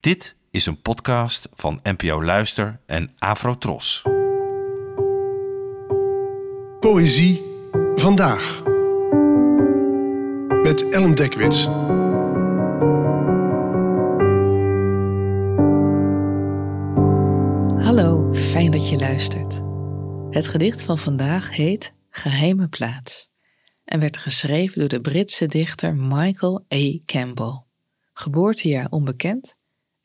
[0.00, 4.02] Dit is een podcast van NPO Luister en Afrotros.
[6.80, 7.42] Poëzie
[7.94, 8.62] vandaag.
[10.62, 11.64] Met Ellen Dekwits.
[17.84, 19.62] Hallo, fijn dat je luistert.
[20.30, 23.30] Het gedicht van vandaag heet Geheime Plaats
[23.84, 26.98] en werd geschreven door de Britse dichter Michael A.
[27.04, 27.62] Campbell.
[28.12, 29.58] Geboortejaar onbekend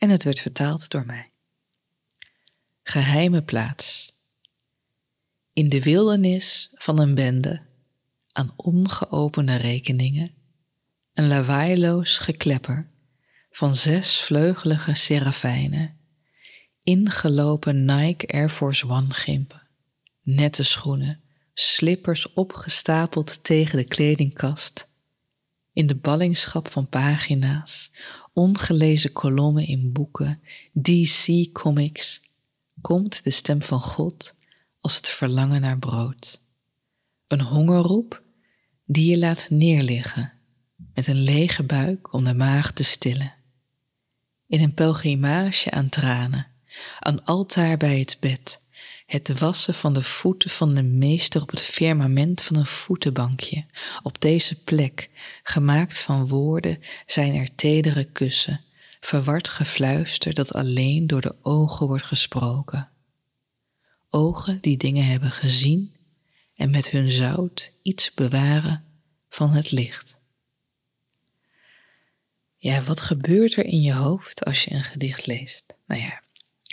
[0.06, 1.32] en het werd vertaald door mij.
[2.84, 4.14] Geheime plaats.
[5.54, 7.62] In de wildernis van een bende
[8.32, 10.34] aan ongeopende rekeningen,
[11.14, 12.90] een lawaailoos geklepper
[13.52, 15.98] van zesvleugelige serafijnen,
[16.84, 19.68] ingelopen Nike Air Force One gimpen,
[20.22, 21.22] nette schoenen,
[21.54, 24.88] slippers opgestapeld tegen de kledingkast,
[25.76, 27.92] in de ballingschap van pagina's,
[28.34, 30.42] ongelezen kolommen in boeken,
[30.74, 32.22] DC comics,
[32.82, 34.36] komt de stem van God
[34.80, 36.40] als het verlangen naar brood.
[37.28, 38.24] Een hongerroep
[38.86, 40.34] die je laat neerliggen
[40.94, 43.34] met een lege buik om de maag te stillen.
[44.48, 46.48] In een pelgrimage aan tranen,
[47.00, 48.60] een altaar bij het bed,
[49.06, 53.66] het wassen van de voeten van de meester op het firmament van een voetenbankje.
[54.04, 55.10] Op deze plek,
[55.44, 58.62] gemaakt van woorden, zijn er tedere kussen,
[59.00, 62.90] verward gefluister dat alleen door de ogen wordt gesproken.
[64.10, 65.94] Ogen die dingen hebben gezien
[66.56, 68.84] en met hun zout iets bewaren
[69.30, 70.18] van het licht.
[72.58, 75.64] Ja, wat gebeurt er in je hoofd als je een gedicht leest?
[75.88, 76.22] Nou ja,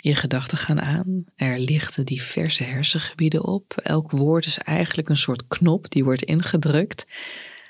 [0.03, 1.23] je gedachten gaan aan.
[1.35, 3.73] Er lichten diverse hersengebieden op.
[3.83, 7.05] Elk woord is eigenlijk een soort knop die wordt ingedrukt,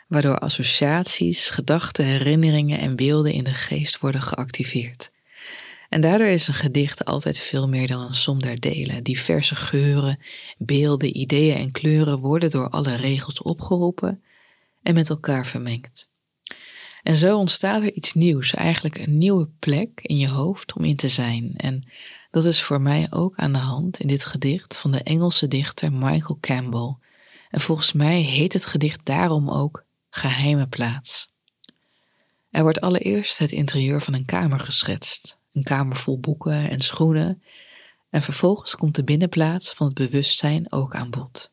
[0.08, 5.12] waardoor associaties, gedachten, herinneringen en beelden in de geest worden geactiveerd.
[5.90, 9.04] En daardoor is een gedicht altijd veel meer dan een som der delen.
[9.04, 10.20] Diverse geuren,
[10.58, 14.24] beelden, ideeën en kleuren worden door alle regels opgeroepen
[14.84, 16.10] en met elkaar vermengd.
[17.04, 20.96] En zo ontstaat er iets nieuws, eigenlijk een nieuwe plek in je hoofd om in
[20.96, 21.54] te zijn.
[21.58, 21.84] En
[22.34, 25.94] dat is voor mij ook aan de hand in dit gedicht van de Engelse dichter
[25.94, 26.96] Michael Campbell.
[27.50, 31.32] En volgens mij heet het gedicht daarom ook Geheime Plaats.
[32.50, 37.44] Er wordt allereerst het interieur van een kamer geschetst, een kamer vol boeken en schoenen,
[38.10, 41.52] en vervolgens komt de binnenplaats van het bewustzijn ook aan bod.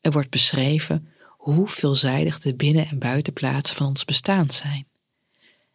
[0.00, 4.86] Er wordt beschreven hoe veelzijdig de binnen- en buitenplaatsen van ons bestaan zijn.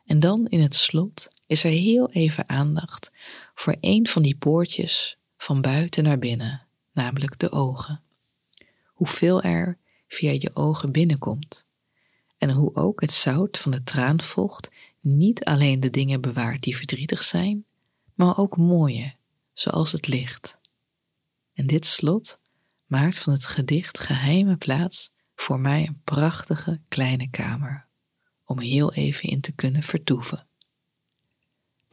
[0.05, 3.11] En dan in het slot is er heel even aandacht
[3.53, 8.03] voor een van die poortjes van buiten naar binnen, namelijk de ogen.
[8.85, 11.67] Hoeveel er via je ogen binnenkomt.
[12.37, 14.69] En hoe ook het zout van de traanvocht
[14.99, 17.65] niet alleen de dingen bewaart die verdrietig zijn,
[18.13, 19.13] maar ook mooie,
[19.53, 20.57] zoals het licht.
[21.53, 22.39] En dit slot
[22.85, 27.87] maakt van het gedicht geheime plaats voor mij een prachtige kleine kamer,
[28.43, 30.47] om heel even in te kunnen vertoeven.